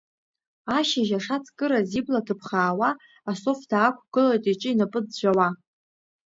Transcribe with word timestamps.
Ашьыжь 0.77 1.13
ашацкыраз 1.17 1.89
ибла 1.99 2.21
ҭыԥхаауа, 2.25 2.89
асоф 3.31 3.59
даақәгылоит 3.69 4.43
иҿы-инапы 4.51 4.99
ӡәӡәауа. 5.03 5.47